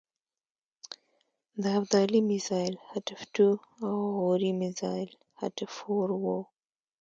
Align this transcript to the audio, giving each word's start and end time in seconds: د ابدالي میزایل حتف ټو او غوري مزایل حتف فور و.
د 1.61 1.63
ابدالي 1.79 2.21
میزایل 2.29 2.75
حتف 2.89 3.19
ټو 3.35 3.49
او 3.87 3.97
غوري 4.17 4.51
مزایل 4.61 5.09
حتف 5.41 5.69
فور 5.79 6.07
و. 6.23 6.25